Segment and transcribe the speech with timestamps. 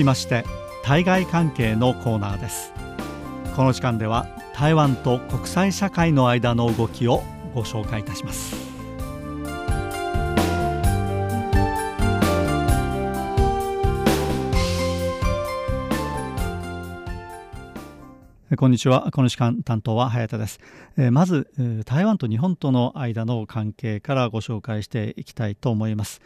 [0.00, 0.44] きまして
[0.82, 2.72] 対外関係のコーナーです
[3.54, 7.22] この時間では台湾と国際社会の間の動きを
[7.54, 8.70] ご紹介いたします
[18.56, 19.10] こんにちは。
[19.12, 20.58] この時間担当は早田です。
[21.12, 21.48] まず、
[21.86, 26.20] 台湾と日本との間の関係からご紹介していきたいと思います。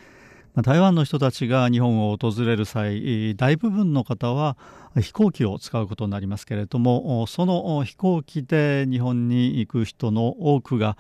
[0.63, 4.57] 台湾の人たちが日本を訪れる際大部分の方は
[5.01, 10.97] 飛行機を使うことになりますけれどもその飛行機で日本に行く人の多くが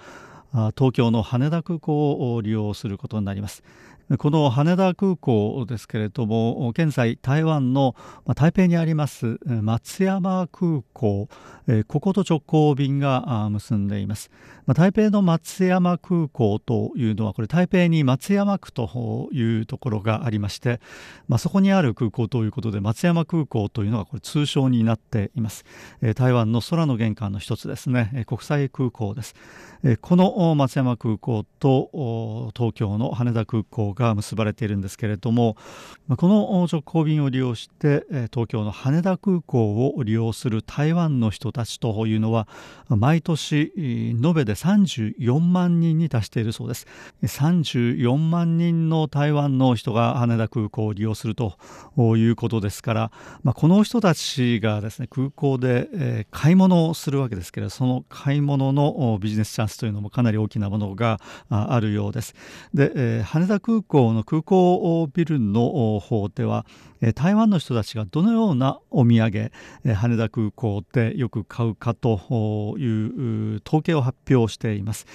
[0.76, 3.62] 東京の羽田空港を利用することになります。
[4.18, 7.96] この羽田空港ですけれども現在台湾の
[8.34, 11.28] 台北にあります松山空港
[11.88, 14.30] ここと直行便が結んでいます。
[14.74, 20.80] 台北の松山空港というのはこれ台北に松山区というところがありまして、
[21.28, 25.64] まあ、そこにある空港ということで松山空港というのがこれ通称になっています。
[26.14, 28.24] 台湾の空の玄関の一つですね。
[28.26, 29.34] 国際空港です。
[30.00, 35.56] この松山空港と東京の羽田空港が結ばれているんですけれども
[36.16, 42.48] この直行便を利用して東京の羽田空港を利用する台湾の人たちというのは
[42.88, 46.86] 毎年延べで34万人に達しているそうです。
[47.22, 51.56] 34万人の台湾の人が羽田空港を利用すると
[52.16, 62.34] いうことですから、まあ、この人たちがですね空港で買い物をするわけですけれどその買い物のビジネスチャンスというのもかなり大きなものがあるようです。
[62.72, 66.66] で羽田空港の空港ビルの方では
[67.14, 69.52] 台湾の人たちがどのようなお土産
[69.94, 75.06] 羽田空港でよく買うかという統計を発表しています。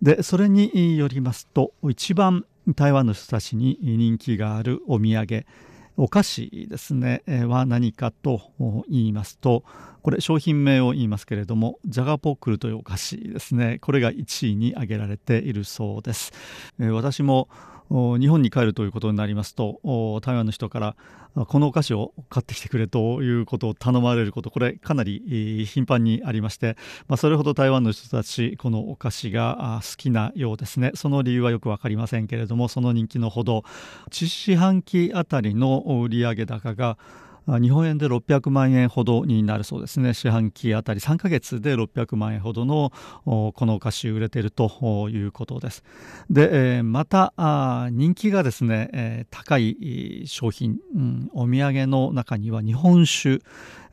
[0.00, 5.44] でそれによりますと一番台湾の人たちに人気があるお土産
[5.96, 8.40] お菓子ですねは何かと
[8.88, 9.62] 言いますと
[10.02, 13.78] これ商品名を言いますけれどもジャガポックルというお菓子ですね。
[13.80, 16.32] これが1位に挙げられているそうです。
[16.78, 17.48] 私も
[18.18, 20.96] 日本に帰るということになりますと台湾の人から
[21.46, 26.76] このお菓子を買ってきてくれということを頼まれることこれかなり頻繁にありまして、
[27.08, 30.92] まあ、それほど台湾の人たちこのお菓子が好きなようですね。
[30.94, 33.64] その理由はよく分かりませんけれどもその人気のほど
[34.10, 36.98] 1四半期あたりの売上高が
[37.46, 40.14] 日本円で600万円ほどになるそうですね。
[40.14, 42.92] 四半期あたり3ヶ月で600万円ほどの
[43.24, 45.84] このお菓子売れているということです。
[46.30, 47.32] でまた
[47.90, 50.78] 人気がですね高い商品、
[51.32, 53.40] お土産の中には日本酒。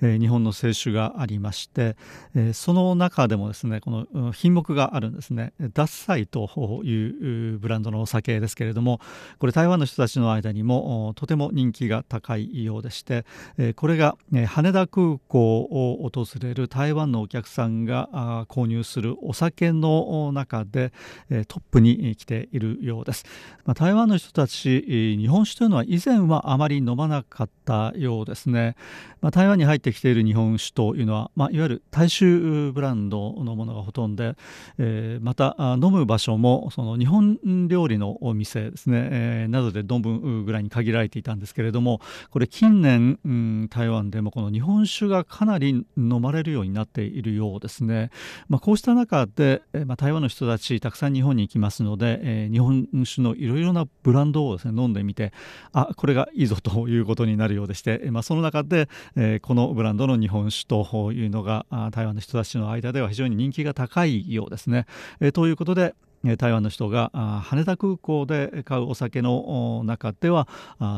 [0.01, 1.95] え日本の清酒がありまして、
[2.35, 5.53] えその中でもですねこの品目があるんですね。
[5.73, 6.49] ダッサイと
[6.83, 8.99] いうブランドのお酒ですけれども
[9.39, 13.25] これ台湾の人たちの間にもとても人気が高いようでして
[13.57, 14.17] えこれが
[14.47, 20.93] 羽田空港を訪れる台湾のお客さんが購入するお酒の中で
[21.29, 23.25] えトップに来ているようです。
[23.65, 28.75] まあ台湾の人たち日本酒というのは以前はあまり飲まなかったようですね。
[29.21, 34.35] まあ台湾に入っててきている日本酒というのは、まあ、いわゆる大衆ブランドのものがほとんどで、
[34.77, 37.39] えー、また飲む場所もその日本
[37.69, 48.11] 料理のお店ですね、えー、などで飲むぐらいに限られていたんですけれどもこれ近年、うん、台湾でもこの日本酒がかなり飲まれるようになっているようですね、
[48.49, 55.31] まあ、こうした中で、まあ、台湾の人たちたくさん日本に行きますので、えー、日本酒のいろいろなブランドをですね飲んでみて
[55.71, 64.87] あこれがいいぞということになるようでして、まあ、その中で、えー、このブランドの日本酒というのが台湾の人たちの間では非常に人気が高いようですね。
[65.21, 65.95] えということで
[66.37, 67.11] 台湾の人が
[67.43, 70.47] 羽田空港で買うお酒の中では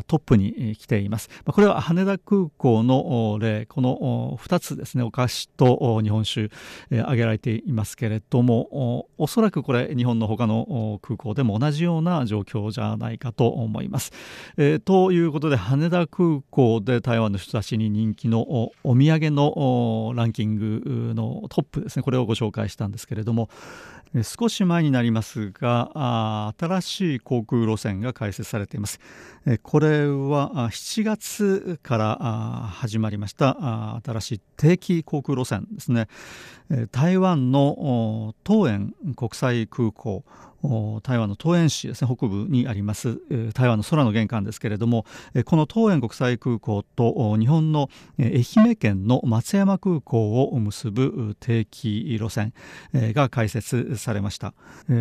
[0.08, 1.30] トップに来ています。
[1.46, 6.50] これは羽田空港の例、この2つですね、お菓子と日本酒
[6.90, 14.12] 挙げられていますけれども、おそらくこれ日本の他の空港でも同じような状況じゃないかと思います。
[14.86, 18.42] ということで羽田空港で台湾の人たちに人気の
[18.84, 23.50] お土産のランキングのトップですね、これをご紹介したんですけれども、
[24.24, 29.00] 少し前になりますが新しい航空路線が開設されています。
[29.64, 32.18] これは7月から
[32.74, 36.10] 始まりました新しい定期航空路線ですね。
[36.92, 40.26] 台湾の桃園国際空港。
[41.04, 43.20] 台湾の桃園市ですね北部にあります
[43.54, 45.06] 台湾の空の玄関ですけれども
[45.46, 52.54] この桃園国際空港と日本の愛媛県の松山空港を結ぶ定期路線
[52.94, 54.54] が開設されました。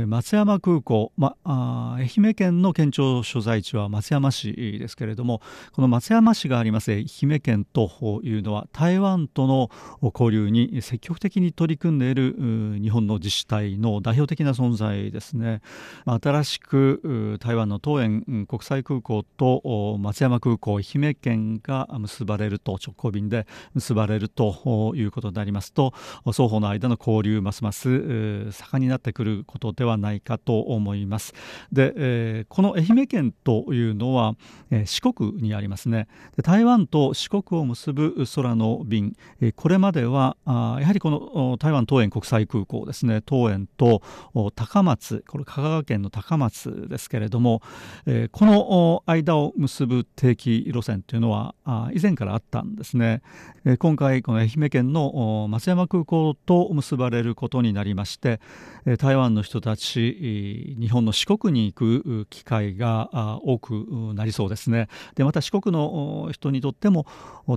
[0.07, 5.41] 松山空港、ま、愛媛県の県庁所在地は松山市ですけれども
[5.73, 7.91] この松山市があります愛媛県と
[8.23, 9.71] いうのは台湾との
[10.03, 12.35] 交流に積極的に取り組んでいる
[12.81, 15.50] 日本の自治体の代表的な存在ですね。
[16.05, 25.93] 新しく台湾の桃園国際空港と松山空港愛媛県が結ばれると直行便で結ばれるということでありますと
[26.27, 31.35] 双方の間の交流ますます盛んになってくることではないかと思います。
[31.73, 34.37] で、この愛媛県というのは、
[34.85, 36.09] 四国にありますね。
[36.43, 39.17] 台湾と四国を結ぶ空の便、
[39.57, 43.23] これまではやはりこの台湾桃園国際空港ですね。
[43.29, 44.03] 桃園と
[44.55, 47.63] 高松これ香川県の高松ですけれども、
[48.07, 53.23] えこの間を結ぶ定期路線というのはあ以前からあったんですね、
[53.65, 58.41] え今回この愛媛県の松山空港と結ばれることになりまして
[58.87, 64.89] え台湾の人たち日本の四国に行く機会が多くなりそうですね。
[65.15, 67.07] でまた四国の人にとっても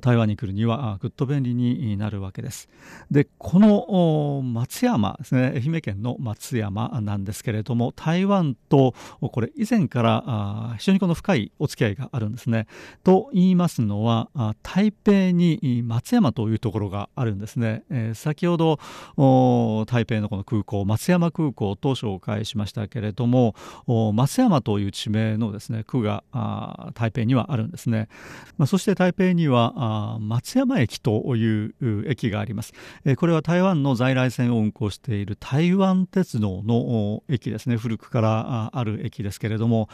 [0.01, 2.69] 台湾に来るにはぐっと便利になるわけです。
[3.11, 12.67] でこの松山ですね愛媛県の松山なんですけれども台湾とこれ以前から非常にこの深いお付き合いがあるんですね。
[13.03, 14.29] と言いますのは
[14.61, 18.79] 台北に松山というところがあるんですね、えー、先ほど
[19.85, 23.55] 台北のこの空港松山空港と紹介しましたけれども
[24.13, 26.23] 松山という地名のですね区が
[26.93, 28.07] 台北にはあるんですね、
[28.57, 31.73] まあ、そして台北には松山駅という
[32.07, 32.73] 駅があります、
[33.05, 37.62] えー、これは台湾の在来線を運行している台湾鉄道の駅です。
[37.69, 39.89] ね古くからある駅ですけれども、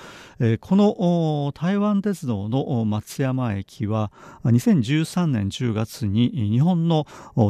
[0.62, 4.12] この台湾鉄道の松山駅は
[4.46, 7.06] 2013年10月に日本の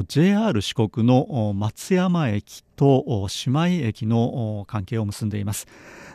[0.07, 5.67] JR 四国の松山駅と姉妹駅の関係を結んでいます。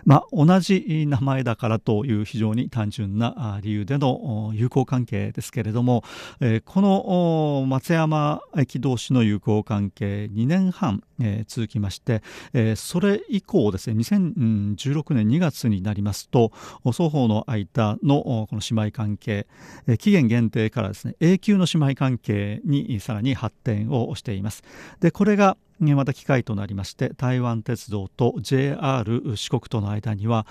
[0.06, 6.04] まあ、同じ名前だからという非常に単純な理由での友好関係ですけれども、
[6.64, 11.02] この松山駅同士の友好関係2年半、
[11.46, 12.22] 続きまして、
[12.76, 16.52] それ以降ですね2016年2月になりますと
[16.84, 19.46] 双方の間のこの姉妹関係、
[19.98, 24.64] 期限限定からですね永久の姉妹関係にさらに発展をしています
[25.00, 30.46] でこれがまた機会となりまして台湾鉄道と JR 四国との間には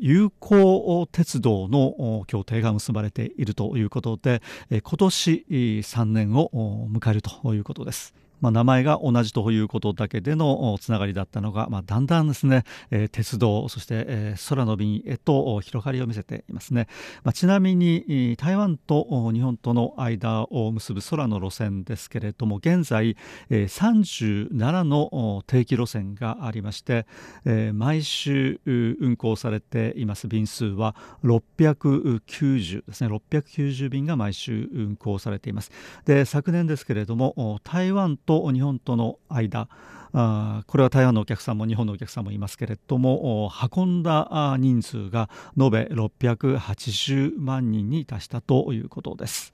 [0.00, 8.25] 友好鉄道の協定が結ばれているということで今年3年を迎えるということです。
[8.40, 16.88] まあ、名前が同じということだけでのつながりだったのが、まあ、だんだんですね、えー、鉄道そして、えー、空の便へと広がりを見せていますね、
[17.24, 23.16] まあ、ちなみに台湾と日本との間を結ぶ空の路線ですけれども現在、
[23.50, 27.06] えー、37の定期路線がありまして、
[27.44, 30.28] えー、毎週運行されています。
[30.28, 30.94] 便数は
[31.24, 33.14] 690ですね。
[33.14, 35.70] 690便が毎週運行されています。
[36.04, 39.68] で昨年ですけれども台湾と日本との間
[40.12, 45.28] あこれは台湾のお客さんも日本のお客さんもいますけれども運んだ人数が
[45.60, 49.52] 延べ680万人に達したということです。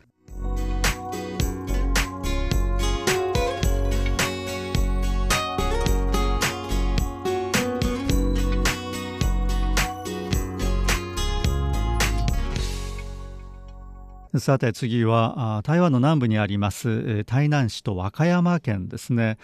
[14.38, 19.36] さて次は台湾の南部にあります台南市と和歌山県ですね。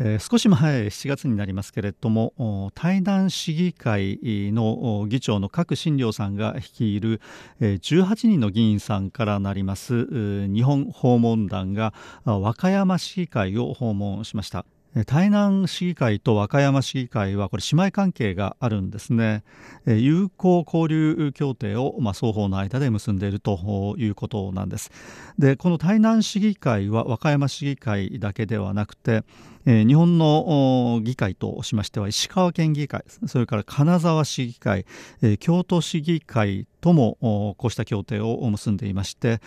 [0.00, 4.20] えー、少し前7月になりますけれども台南市議会
[4.52, 7.20] の議長の郭新良さんが率いる、
[7.60, 10.06] 18人の議員さんからなります
[10.46, 11.92] 日本訪問団が
[12.24, 14.64] 和歌山市議会を訪問しました。
[15.06, 19.44] 台南市議会と和歌山市議会はこれ姉妹関係があるんですね。
[19.86, 24.90] 友好交流協定を、ま、双方の間で結んでいるということなんです。
[25.38, 29.24] でこの台南市議会は和歌山市議会だけではなくて
[29.66, 34.86] えー、日本の議会としましては石川県議会それから金沢市議会、
[35.22, 37.16] えー、京都市議会とも
[37.58, 39.40] こうした協定を結んでいまして、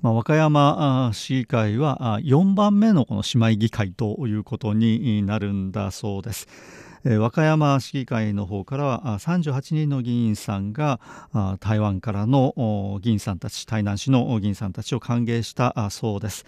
[0.00, 6.48] まあ、和歌山市議会は4番目のこの姉妹議会ということになるんだそうです。
[7.04, 11.00] 和歌山市議会の方からは38人の議員さんが
[11.60, 16.44] 台湾からの議員さんたち台南市の議員さんたちを歓迎したそうです。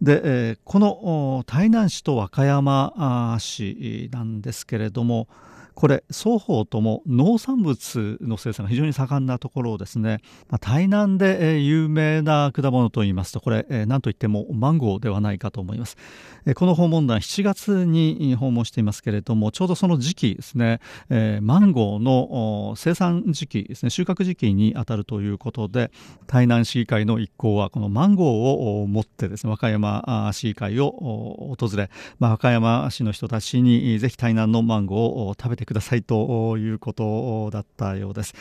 [0.00, 5.28] で、この台南市と和歌山市なんですけれども
[5.74, 15.96] これ双方とも農産物の生産が非常に盛んなところですね、まあ、台南で有名な果物といいますとこれ何といってもマンゴーではないかと思います。
[16.54, 20.80] この訪問団7月に訪問していますけれどもちょうどその時期ですね
[21.40, 25.90] マンゴーの生産時期ですね収穫時期にあたるということで
[26.26, 31.88] 台南市議会の一行はこのマンゴーを持ってですね和歌山市議会を訪れ、
[32.18, 38.34] まあ、和歌山市の人たちにぜひ台南のマンゴーを食べてくださいということだったようです。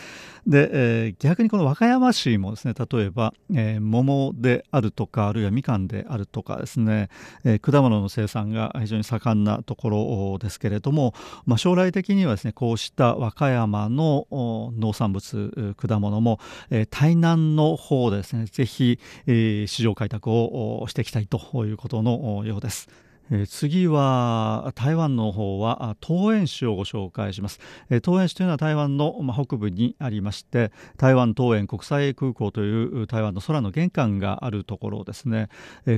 [0.46, 7.10] で、えー、逆にこの和歌山市もですね例えば、えー、桃であるとかあるいはみかんであるとかですね、
[7.46, 11.13] えー、果物の生産が非常に盛んなところですけれども、
[11.46, 16.39] まあ、将来的にはですねこうした和歌山の農産物果物も、
[16.70, 22.89] えー、台南の方でですねぜひ、えー、市場開拓をしていきたいということのようです。
[23.48, 27.60] 次は台湾の方は桃園市をご紹介します、
[28.06, 35.50] 桃園市というのは台湾の、北部にありまして台湾桃園国際空港という台湾の空の玄関があるところですね、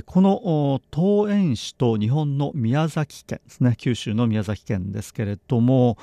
[0.06, 3.74] この桃園市と日本の宮崎県ですね。
[3.76, 5.98] 九州の宮崎県ですけれども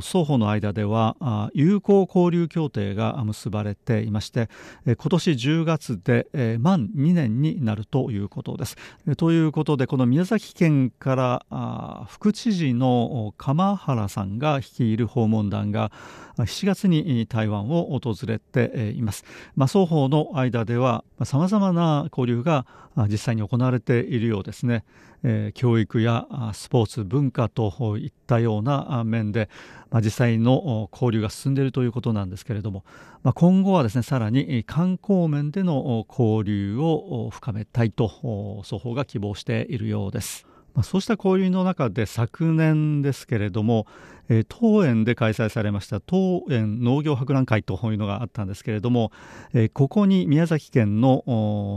[0.00, 4.48] 双方の間では友好交流協定が結ばれていまして
[4.86, 8.76] 今年10月で満2年になるということです。
[9.16, 11.14] ということでこの宮崎県か
[11.50, 15.92] ら副知事の鎌原さんが率いる訪問団が
[16.38, 22.66] 7月に台湾を訪れています、まあ、双方の間ではさまざまな交流が
[23.08, 24.84] 実際に行われているようですね、
[25.24, 29.48] え、教育やスポーツ文化といったような面で、
[29.90, 32.84] まあ、実際の交流が進んでいるということなんですけれども、
[33.22, 40.51] ま、今後はですねさらに観光面での交流を深めたいと双方が希望しているようです。
[40.74, 43.86] まあ、そうした交流の中で昨年ですけれども、
[44.28, 49.12] えー、当園で開催されました当園農業博覧会というのがあったんですけれども、
[49.52, 51.22] えー、ここに宮崎県の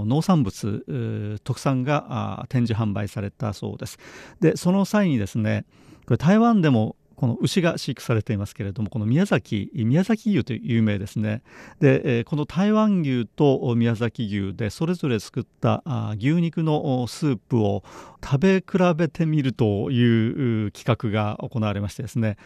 [0.08, 3.98] 農産物特産が展示販売されたそうです。
[4.40, 5.66] でその際にですね
[6.06, 11.42] これ台湾でもこの牛が飼育されていますけれどもこの宮崎宮崎牛という有名ですね
[11.80, 15.84] で、この台湾牛と宮崎牛でそれぞれ作った
[16.18, 17.84] 牛肉のスープを
[18.24, 22.38] 食べ比べてみるという企画が行われましてですね、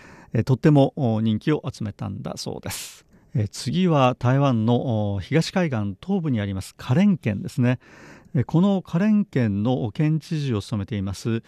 [0.46, 3.06] とっても人気を集めたんだそうです。
[3.52, 7.80] 次は台湾の東海岸東部にあります花蓮県ですね
[8.46, 11.42] この花蓮県の県知事を務めています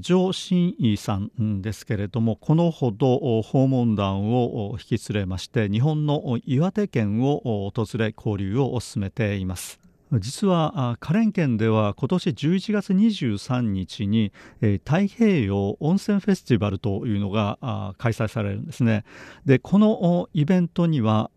[0.00, 9.89] 上新義さんですけれどもこのほど訪問団を引き連れまして日本の岩手県を訪れ交流を進めています。
[10.18, 19.04] 実は花蓮県では今年11月23日に太平洋温泉フェスティバルというのが開催されるんですね。
[19.46, 21.30] でこのイベントには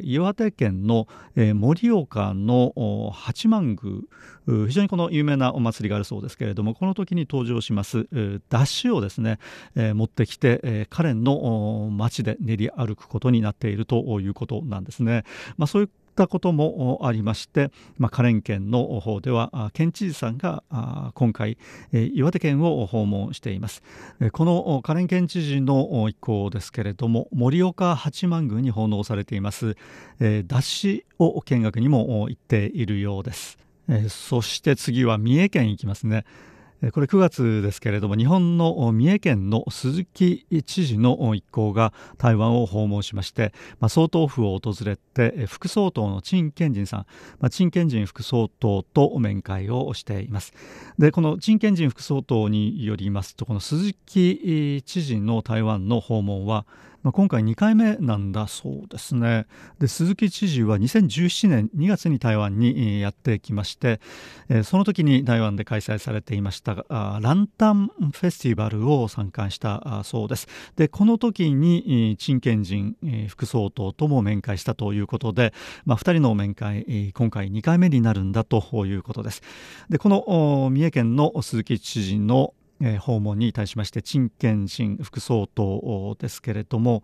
[0.00, 1.06] 岩手県の
[1.36, 8.08] 盛岡の八幡宮非常にこの有名なお祭りがあるそうですけれどもこの時に登場します
[8.48, 9.38] ダッシュをですね
[9.76, 15.22] 持ってきて花蓮の街で練り歩くことになっているということなんですね、
[15.56, 15.90] まあ、そういう
[16.22, 20.62] ったこともありまして、まあ、花蓮県の方では県知事さんが
[21.14, 21.58] 今回
[21.92, 23.82] 岩手県を訪問しています。
[24.32, 29.76] この花蓮県知事の意向ですけれども盛岡八幡宮に奉納されています
[30.20, 33.58] 脱脂を見学にも行っているようです。
[34.08, 36.24] そして次は三重県行きますね。
[36.90, 47.06] これ9月ですけれども日本の三重県の鈴木知事の一行が台湾を訪問しまして、まあ、総統府を訪れて副総統の陳建仁さん、
[47.38, 50.52] まあ、陳建仁副総統と面会をしています。
[50.98, 56.66] でこの陳建仁副総統によりますとこの鈴木知事の台湾の訪問は
[57.02, 59.46] まあ、今回2回目なんだそうですね。
[59.78, 64.00] で鈴木知事は2017年2月に台湾にやってきまして、
[64.48, 70.46] えその時に台湾で開催されていましたランタンフェスティバルを参観したそうです。
[70.76, 72.96] でこの時に陳建仁
[73.28, 75.52] 副総統とも面会したということで、
[75.84, 79.42] まあ、2人の面会今回2回目になるんだということです。
[79.88, 82.54] でこの三重県の鈴木知事の
[83.00, 87.02] 訪問に対しまして陳建新副総統ですけれども、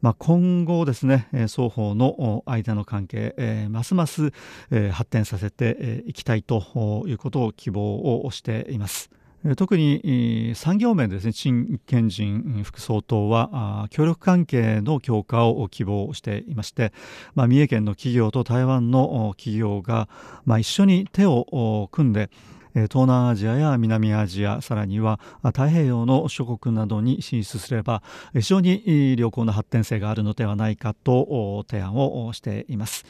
[0.00, 4.32] まあ、今後ですね双方の間の関係、え、ますます、
[4.70, 9.10] え、発展させていきたいということを希望をしています。
[9.56, 16.94] 特に産業面でですね陳建仁副総統は協力関係の強化を希望していまして、
[17.34, 20.08] まあ、三重県の企業と台湾の企業が、
[20.46, 22.30] まあ、一緒に手を組んで
[22.74, 28.02] 東南アジアや南アジアさらには太平洋の諸国などに進出すれば
[28.32, 33.04] 非常に良好な発展性があるのではないかと提案をしています。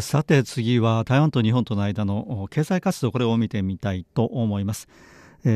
[0.00, 4.86] さて次は台湾と日本との間の経済活動これを見てみたいと思います。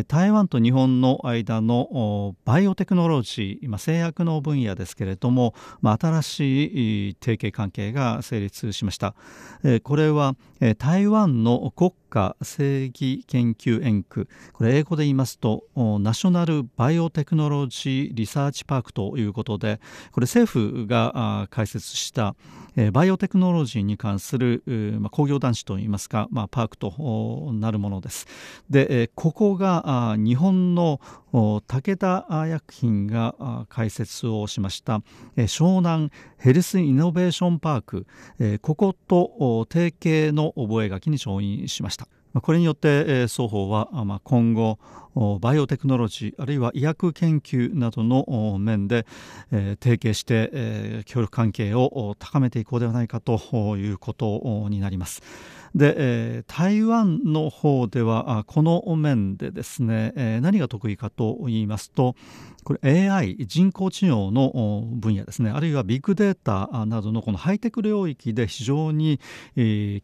[0.09, 9.15] 台湾と日本の間のバイオテクノロジー、製薬の分野ですけれども、まあ新しい提携関係が成立しました。
[9.83, 10.37] これは
[10.79, 19.81] 台湾の国家正義研究園区、これ英語で言いますと、ナショナルバイオテクノロジーリサーチパークということで、
[20.13, 22.37] これ政府が開設した
[22.93, 24.63] バイオテクノロジーに関する、
[25.11, 28.27] 工業団地といいますか、パークとなるものです。
[28.71, 31.01] で、ここが日本の
[31.67, 35.03] 武田薬品が開設をしました
[35.37, 38.07] 湘南ヘルスイノベーションパーク、
[38.61, 42.04] ここと提携の覚書に承認しました。
[42.43, 43.89] これによって双方は
[44.25, 44.79] 今後
[45.41, 49.07] バイオテクノロジーあるいは医薬研究などの面で
[49.51, 55.23] 提携して協力関係を高めていこうではないかということになります。
[55.75, 62.15] で、台湾の方ではこの面でですね、何が得意かと言いますと
[62.65, 65.51] これ AI 人工知能の分野ですね。
[65.51, 69.21] あるいはビッグデータなどのこのハイテク領域で非常に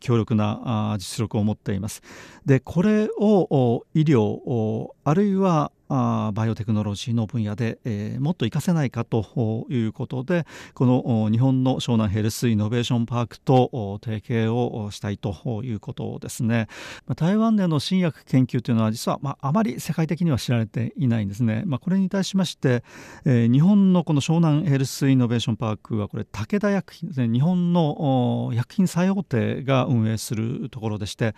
[0.00, 2.02] 強力な実力を持っています。
[2.47, 16.68] でこれを医療あるいはあバイオテクノロジーの分野で、えー、もっと活かせないかということでこの日本の湘南ヘルスイノベーションパークと提携をしたいということですね。
[17.16, 22.85] 台湾での新薬研究というのは実は、まあ、あまり世界的には知られていないんですね、まあ、これに対しまして、
[23.25, 27.28] えー、日本のこの湘南ヘルスイノベーションパークはこれ武田薬品ですね。
[27.28, 31.35] 日本の薬品最大手が運営するところでして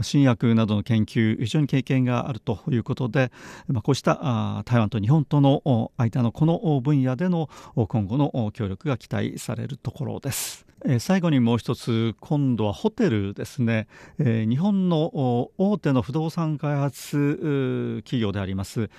[0.00, 3.30] 新薬などの研究非常に経験があるということで、
[3.66, 10.71] まあ、こうした台湾と日本との間のこの分野での今後の協力が期待されるところです。
[10.98, 13.86] 最後にもう一つ今度はホテルですね、
[14.18, 18.90] え日本の大手の不動産開発企業であります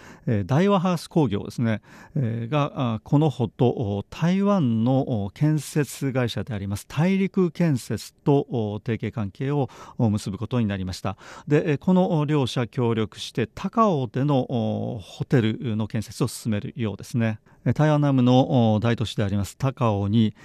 [0.45, 1.81] 大和ハウス工業ですね。
[2.15, 6.85] えがこのほど台湾の建設会社であります。
[6.87, 11.17] 大陸建設と提携関係を結ぶことになりました。
[11.47, 14.45] でこの両社協力して高尾での
[15.01, 17.39] ホテルの建設を進めるようですね。
[17.73, 20.35] 台湾南部の大都市であります高尾に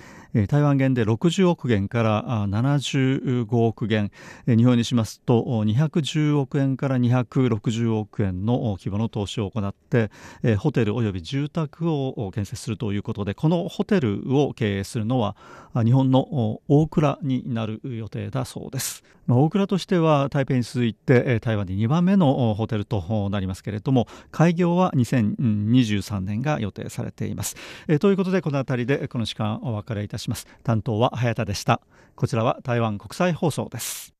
[0.47, 4.11] 台湾元で60億元から75億元
[4.47, 10.11] 日本にしますと210億円から260億円の規模の投資を行って
[10.59, 15.35] ホテルおよび住宅を建設するということでこのホテルを経営するのは
[15.75, 19.03] 日本の大蔵になる予定だそうです。
[19.29, 27.57] 大蔵としては台北に続いて台湾で2番目のホテルとなりますけれども開業は2023年が予定されています。
[27.87, 30.47] えということでこの辺りでこの時間お別れいたします。
[30.63, 31.81] 担当は早田でした。
[32.15, 34.15] こちらは台湾国際放送です。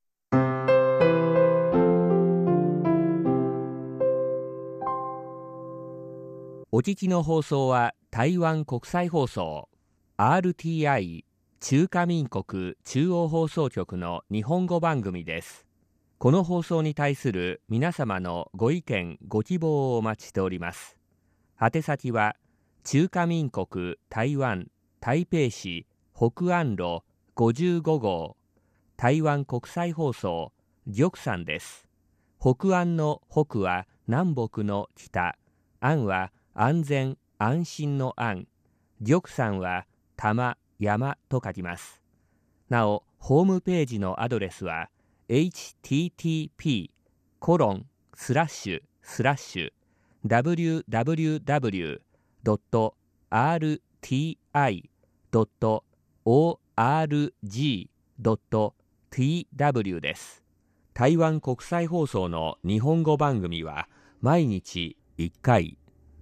[6.71, 9.69] お聞きの放送は台湾国際放送
[10.17, 11.25] RTI
[11.59, 15.65] 中華民国中央放送局の日本語番組です。
[16.19, 20.97] この放送に対する皆様のご意見ご希望をお待ちしております。
[21.59, 22.35] 宛先は
[22.83, 24.67] 中華民国台湾
[24.99, 27.03] 台北市北安路
[27.35, 28.35] 55号
[28.97, 30.51] 台湾国際放送
[30.85, 31.87] 玉山です
[32.39, 35.37] 北安の北は南北の北
[35.79, 38.47] 安は安全安心の安
[39.01, 39.85] 玉山は
[40.17, 42.01] 玉山と書きます。
[42.69, 44.89] なお、ホームページのアドレスは
[45.29, 46.89] http
[47.39, 49.71] コロンスラッシュスラッシュ
[50.25, 52.01] www
[52.43, 52.79] rti.org.tw
[59.99, 60.43] です。
[60.93, 63.87] 台湾国際放送の日本語番組は
[64.21, 65.77] 毎日1回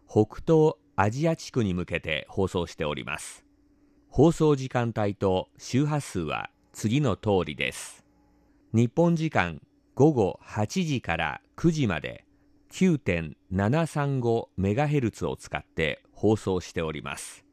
[0.07, 3.45] 北東アジア地区に向けて放送しております。
[4.09, 8.03] 放送時間帯と周波数は次の通りです。
[8.73, 9.61] 日本時間
[9.93, 12.26] 午後8時から9時まで
[12.77, 17.43] 9.735MHz を使って放送しております。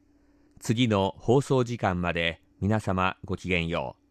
[0.59, 4.03] 次の放送時間まで皆様ごきげんよう。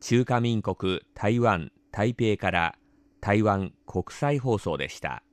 [0.00, 2.76] 中華民国台湾台北から
[3.20, 5.24] 台湾国際放送でした。